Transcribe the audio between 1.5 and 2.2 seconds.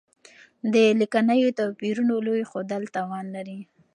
توپيرونو